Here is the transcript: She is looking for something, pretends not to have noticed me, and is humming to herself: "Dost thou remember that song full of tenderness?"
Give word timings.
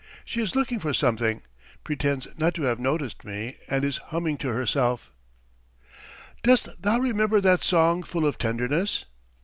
She 0.25 0.41
is 0.41 0.55
looking 0.55 0.79
for 0.79 0.95
something, 0.95 1.43
pretends 1.83 2.27
not 2.35 2.55
to 2.55 2.63
have 2.63 2.79
noticed 2.79 3.23
me, 3.23 3.57
and 3.69 3.83
is 3.83 3.97
humming 4.07 4.37
to 4.37 4.47
herself: 4.47 5.11
"Dost 6.41 6.69
thou 6.81 6.97
remember 6.97 7.39
that 7.39 7.63
song 7.63 8.01
full 8.01 8.25
of 8.25 8.39
tenderness?" 8.39 9.05